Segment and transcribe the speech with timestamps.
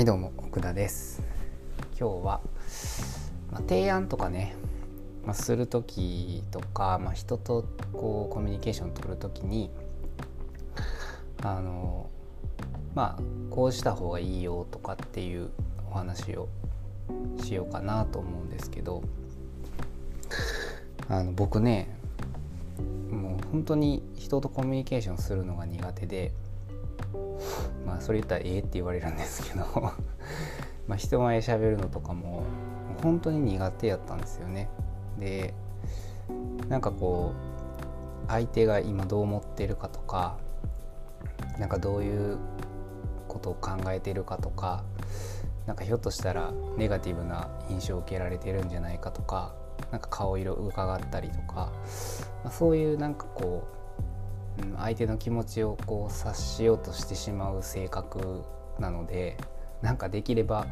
[0.00, 1.22] はいどうも奥田です。
[1.90, 2.40] 今日は、
[3.52, 4.54] まあ、提案とかね、
[5.26, 9.68] まあ、する時とか、まあ、人とこうコミュニケーション取る時に
[11.42, 12.08] あの
[12.94, 15.50] まあこうした方がいいよとかっていう
[15.90, 16.48] お話を
[17.44, 19.02] しようかなと思うんですけど
[21.10, 21.90] あの僕ね
[23.10, 26.32] もう本当に人とコミュニケーションするのが苦手で
[27.86, 29.64] まあそれ言ったらええって言われるんですけど
[30.86, 32.42] まあ人前しゃべるのとかも
[33.02, 34.68] 本当に苦手やったんですよね。
[35.18, 35.54] で
[36.68, 37.32] なんかこ
[38.26, 40.38] う相手が今どう思ってるかとか
[41.58, 42.38] なんかどういう
[43.28, 44.84] ことを考えてるかとか
[45.66, 49.54] なんかひょっとしたらネガティブな印象を受けられてるんじゃないかとか
[49.90, 51.72] なんか顔色を伺ったりとか、
[52.44, 53.79] まあ、そういうなんかこう
[54.78, 58.42] 相手の気持ちをこう察しようとしてしまう性格
[58.78, 59.36] なので
[59.82, 60.66] なんかできれば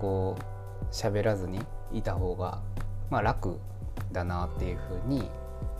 [0.00, 1.60] こう喋らずに
[1.92, 2.60] いた方が、
[3.10, 3.58] まあ、楽
[4.12, 5.28] だなっていうふうに、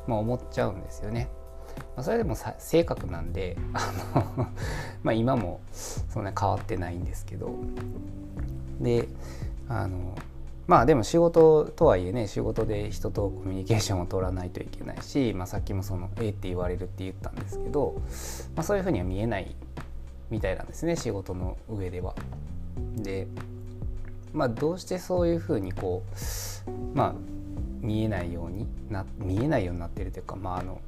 [0.06, 1.28] まあ、思っちゃうんですよね。
[1.94, 3.92] まあ、それでも性格なんであ
[4.36, 4.48] の
[5.02, 7.50] ま今もそんな変わってないんですけど
[8.80, 9.08] で
[9.68, 10.14] あの
[10.68, 18.02] まあでも仕事とはいえね仕事で人とコミュニケーションを取らないといけないし、まあ、さっきもその「えって言われるって言ったんですけど、
[18.54, 19.56] まあ、そういうふうには見えない
[20.30, 22.14] みたいなんですね仕事の上では。
[22.96, 23.26] で
[24.34, 26.02] まあどうしてそういうふうにこ
[26.66, 27.14] うまあ
[27.80, 30.82] 見えないようにな見えないようになってるというかまああの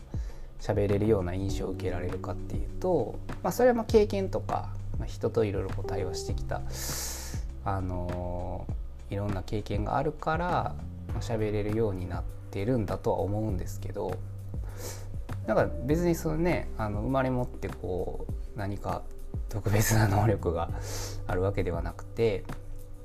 [0.60, 6.60] 喋れるような印象を受けられるかっていうと、まあ、それはま経験とか、まあ、人といろいろ対話してきた
[7.64, 8.79] あのー
[9.10, 10.74] いろんな経験があるから
[11.20, 14.16] 喋れるようになってるんだとは思うんですけど
[15.46, 19.02] だから別にそのねあの生まれ持ってこう何か
[19.48, 20.70] 特別な能力が
[21.26, 22.44] あるわけではなくて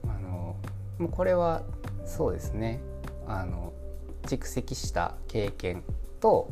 [0.03, 0.55] あの
[0.99, 1.63] もうこれは
[2.05, 2.81] そうですね
[3.27, 3.73] あの
[4.23, 5.83] 蓄積した経験
[6.19, 6.49] と、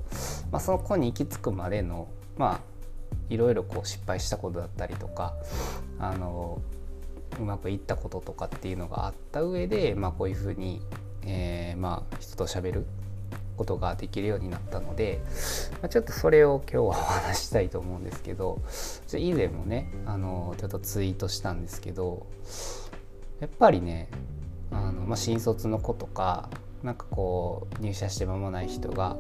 [0.52, 2.08] まあ、その子に行き着くまでの
[2.38, 2.60] まあ
[3.30, 5.34] いろいろこう失敗したことだったりとか
[6.00, 6.62] あの
[7.40, 10.82] うまくいったこととかっていうのがあった上で、まあ、こういうふうに、
[11.24, 12.86] えー、まあ人と喋る
[13.56, 15.22] ことができるようになったので、
[15.74, 18.62] まあ、ちょっとそれを今日はお話したいと思うんですけど
[19.16, 22.26] 以前もねあのちょっとツイートしたんですけど
[23.40, 24.10] やっぱりね
[24.72, 26.50] あの、まあ、新卒の子とか
[26.82, 29.18] なんかこう入社して間もない人が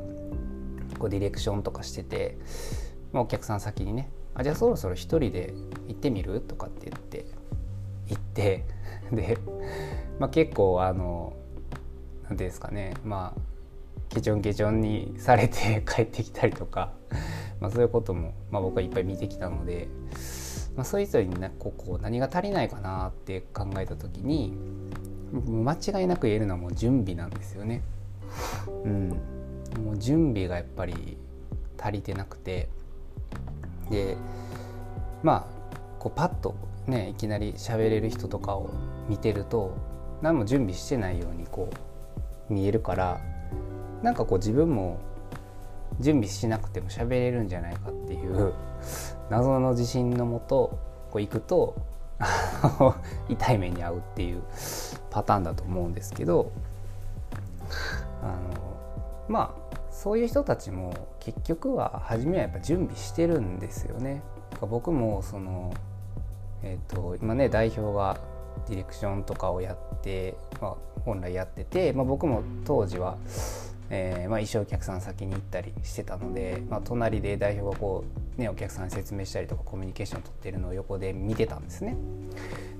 [0.97, 2.37] こうディレクションとかしてて、
[3.11, 5.53] まあ、お客さん先にねあじゃあそろそろ一人で
[5.87, 6.41] 行ってみる？
[6.41, 7.25] とかって言って
[8.07, 8.65] 行って
[9.11, 9.37] で、
[10.19, 11.33] まあ、結構あの
[12.23, 13.41] 何ていうんですかねまあ
[14.09, 16.93] ケチョンケチョンにされて 帰ってきたりとか、
[17.59, 19.87] まあ、そういうことも、まあ、僕はいっぱい見てきたので、
[20.75, 24.53] まあ、そういう人になここ何が足りないかなって考えた時に
[25.31, 27.81] 間違いなく言えるのはもう準備なんですよね。
[28.83, 29.09] うん、
[29.83, 31.17] もう準備がやっぱり
[31.79, 32.69] 足りてなくて
[33.89, 34.15] で
[35.21, 36.55] まあこうパッと
[36.87, 38.69] ねいきなり喋れる人とかを
[39.09, 39.75] 見てると
[40.21, 41.69] 何も準備してないようにこ
[42.49, 43.21] う見えるから
[44.01, 44.99] なんかこう自分も
[45.99, 48.53] 準備しなくても喋れるんじゃないかっていう
[49.29, 50.77] 謎の自信のもと
[51.11, 51.75] こう行くと
[53.29, 54.41] 痛い目に遭うっていう
[55.09, 56.51] パターンだと思うんですけど
[58.21, 58.33] あの
[59.27, 64.21] まあそういう人たちも結局は初めはやっぱ準備してるんですよね。
[64.61, 65.73] 僕もその
[66.63, 68.19] えーと、今ね代表が
[68.67, 70.75] ディレクションとかをやって、まあ、
[71.05, 73.17] 本来やってて、まあ、僕も当時は、
[73.89, 78.05] えーまあ、一生お客さん先に行ったりしてたので、まあ、隣で代表がこ
[78.37, 81.95] う、ね、お客さんに説明したりとかコミュニケーションを取ってるのを横で見てたんですね。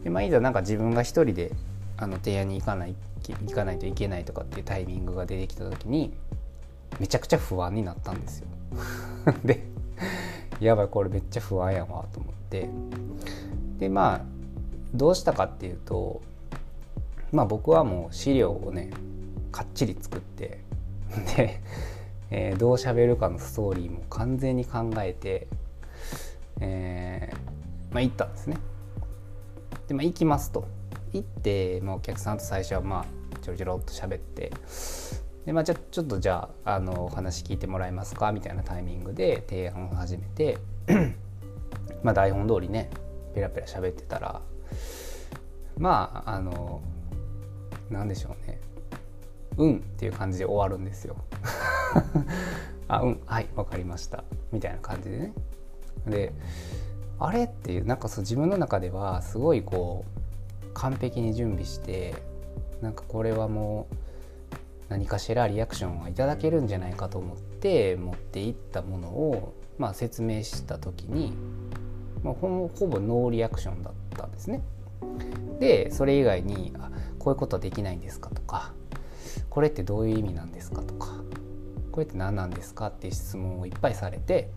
[0.04, 1.52] でまあ、いざなんか自分が一人で
[1.98, 2.96] あの提案に行かない
[3.46, 6.14] 行かないといけないとかっていうタイミングが出てきた時に
[7.00, 8.48] めちゃくちゃ不安になったんですよ。
[9.46, 9.64] で
[10.60, 12.70] やばいこれめっちゃ不安やわと思って
[13.84, 14.22] でまあ
[14.94, 16.22] どうしたかっていうと
[17.34, 18.92] まあ僕はもう資料をね
[19.52, 20.60] かっちり作って
[21.36, 21.60] で、
[22.32, 25.48] えー、どう喋るかのストーリーも完全に考えて、
[26.62, 28.58] えー、まあ行ったんですね。
[29.90, 30.66] でまあ行きますと。
[31.12, 34.52] 行って、まあ、お客さんと最初はまあちょろちょろっと喋って
[35.46, 38.32] でまあ、じゃちょっとじゃああのお話聞いてもらえますか？
[38.32, 40.58] みたいなタイミングで提案を始めて
[42.02, 42.90] まあ台本通りね
[43.34, 44.42] ペラペラ喋ってたら
[45.78, 46.82] まああの
[47.90, 48.60] 何でしょうね。
[49.58, 51.16] うんっていう感じで終わるんですよ。
[52.88, 54.24] あうんはい分かりました。
[54.52, 55.34] みたいな感じでね。
[56.08, 56.34] で
[57.20, 62.16] あれっていうなんかそう自分の中ではすごいこう完璧に準備して
[62.82, 63.96] なんかこれはもう
[64.90, 71.34] 何かしらリアクションはいただけるんじゃないかと思って持っていったものを、まあ、説明した時に、
[72.24, 74.62] まあ、ほほぼノーリアクションだったんですね。
[75.60, 76.90] でそれ以外にあ
[77.20, 78.74] 「こういうことはできないんですか?」とか
[79.50, 81.08] 「これってどういう意味なんですか?」とか
[81.92, 84.50] 「これって何なんですか?」っていう質問をいっぱいされて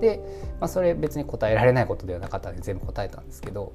[0.00, 0.20] で、
[0.60, 3.72] まあ、それ別に答えられないことではなかったので全部答えたんですけど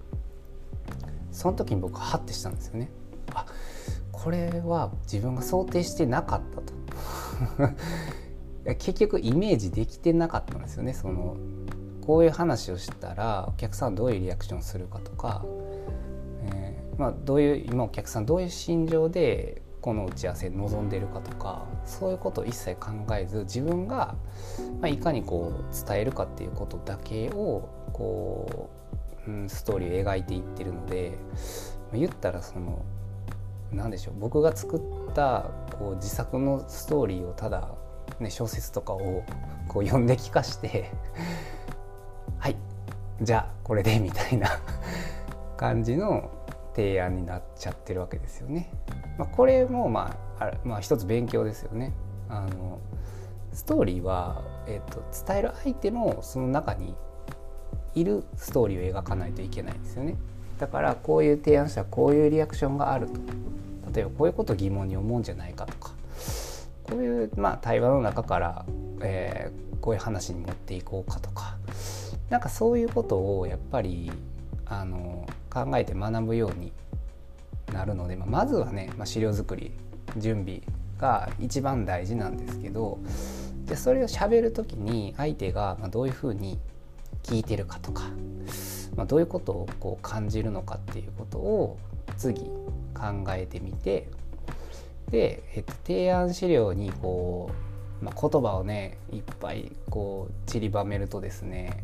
[1.32, 2.90] その時に僕はハッてしたんですよね。
[3.34, 3.46] あ
[4.12, 6.74] これは自分が想定してなかったと
[8.76, 11.38] 結局イメージできてなかったんですよねその
[12.10, 15.46] こういう話をしたらお客さんはどういうリアクションするかとか、
[16.42, 24.16] えー、まあ、どういう今お客さんどういう心情でこの打ち合わせに臨んでるかとかそういうことを一切考えず自分が、
[24.82, 28.72] まあ、いかにこう伝えるかっていうことだけをこ
[29.28, 31.16] う、うん、ストーリーを描いていってるので、
[31.92, 32.84] まあ、言ったらその
[33.72, 37.70] 何でしょう僕が作ったこう自作のストーリーをただ、
[38.20, 39.24] ね、小説とかを
[39.68, 40.90] こう読んで聞かして
[43.22, 44.48] じゃあこれでみたいな
[45.58, 46.30] 感じの
[46.76, 48.72] 提案になっちゃってるわけですよね。
[49.18, 51.94] まあ、これもまああまあ一つ勉強ですよね。
[52.30, 52.80] あの
[53.52, 56.96] ストーリーは、えーと、と伝える相手もその中に
[57.96, 60.16] いるストーリーを描かないといけないんですよね。
[60.60, 63.20] だからこういう提案したらこういうリアクションがあると
[63.94, 65.92] 例えばこういうことを疑問に思うんじゃないかとか
[66.84, 68.66] こういう、まあ、対話の中から、
[69.02, 71.49] えー、こういう話に持っていこうかとか
[72.30, 74.12] なんかそういうことをやっぱり
[74.66, 76.72] あの考えて学ぶように
[77.74, 79.72] なるので、まあ、まずはね、まあ、資料作り
[80.18, 80.62] 準備
[80.98, 83.00] が一番大事なんですけど
[83.66, 86.60] でそれをしゃべる時に相手がどういうふうに
[87.24, 88.04] 聞いてるかとか、
[88.96, 91.78] まあ、どういうことをこう感じるのかっていうことを
[92.18, 92.42] 次
[92.94, 94.10] 考えてみて
[95.10, 97.52] で、えっと、提案資料にこ
[98.02, 101.84] う、まあ、言葉をねいっぱいこう散りばめるとですね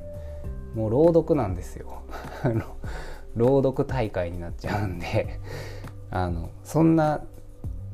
[0.75, 2.03] もう朗読なんですよ
[3.35, 5.39] 朗読大会になっちゃうんで
[6.11, 7.23] あのそんな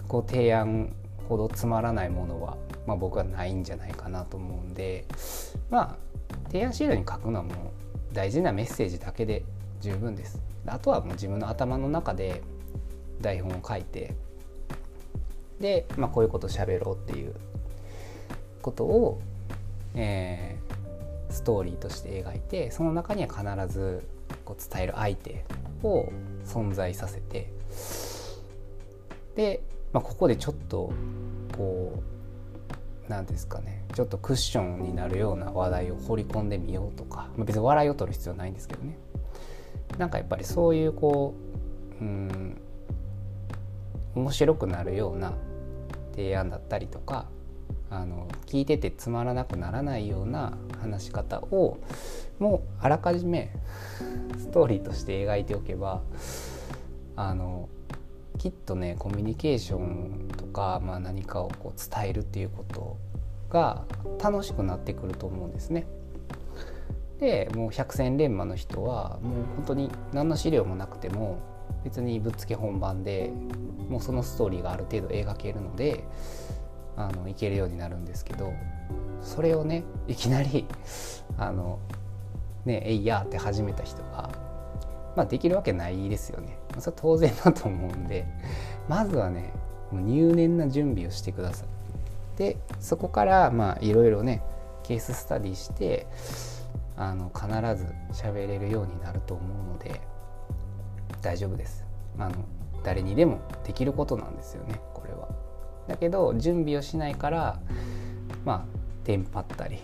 [0.07, 0.93] こう提案
[1.29, 5.05] ほどつまらないものは、まあ、僕はないんじゃないかなと思うんで
[5.69, 5.95] まあ
[6.47, 7.55] 提案資料に書くのはもう
[8.13, 9.45] 大事なメッセージだけで
[9.79, 10.41] 十分です。
[10.65, 12.41] あとはもう自分の頭の中で
[13.19, 14.13] 台本を書いて
[15.59, 17.33] で、まあ、こういうこと喋ろうっていう
[18.61, 19.19] ことを、
[19.95, 20.70] えー、
[21.31, 24.03] ストーリーとして描いてその中には必ず
[24.45, 25.45] こう伝える相手
[25.83, 26.09] を
[26.45, 27.51] 存在させて
[29.35, 29.61] で、
[29.93, 30.91] まあ、ここでちょっと
[31.57, 32.01] こ
[33.07, 38.97] う何ですかねちょっとクッションになるような話題を放り込んでみようとか、まあ、別に笑いを取る必要はないんですけどね。
[39.97, 41.35] なんかやっぱりそういうこ
[41.99, 42.61] ううん
[44.15, 45.33] 面白くなるような
[46.15, 47.25] 提案だったりとか
[47.91, 51.77] あの聞いててつまらなくならないような話し方を
[52.39, 53.51] もうあらかじめ
[54.37, 56.01] ストーリーとして描いておけば
[57.17, 57.67] あの
[58.37, 62.97] きっとねコミュニケーションとか、まあ、何かをこう伝えるっていうこと
[63.49, 63.83] が
[64.23, 65.85] 楽しくなってくると思うんですね。
[67.19, 71.37] でもう百戦錬磨の人はもう本当に何の資料もなくても
[71.83, 73.31] 別にぶっつけ本番で
[73.89, 76.03] もうそのストーリーがある程度描けるので
[76.97, 78.53] あのいけるようになるんですけど
[79.21, 80.67] それをねいきなり
[81.37, 81.79] あの
[82.65, 84.29] ねえいやって始めた人が、
[85.15, 86.57] まあ、できるわけないですよね。
[86.77, 88.27] それは当然だと思うんで
[88.87, 89.51] まずはね
[89.91, 91.67] 入念な準備をしてください。
[92.37, 94.41] でそこからまあいろいろね
[94.83, 96.07] ケーススタディして
[96.97, 100.01] あの必ず喋れるようになると思うので
[101.21, 101.83] 大丈夫です。
[102.17, 102.35] あの
[102.83, 105.40] 誰にでもできることなんですよねこれは。
[105.87, 107.59] だけど準備をしないから
[108.45, 109.79] まあテンパったり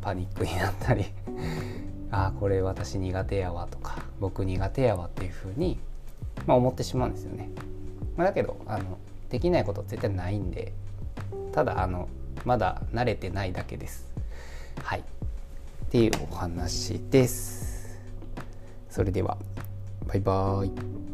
[0.00, 1.06] パニックになったり
[2.10, 5.78] ああこれ私苦手やわとか僕苦手やわっていうふうに、
[6.46, 7.50] まあ、思ってしまうんですよね。
[8.16, 8.98] まあ、だけどあの
[9.30, 10.72] できないこと絶対ないんで
[11.52, 12.08] ただあの
[12.44, 14.10] まだ慣れてないだけです。
[14.82, 17.98] はいっていうお話です。
[18.90, 19.38] それでは
[20.06, 21.07] バイバーイ。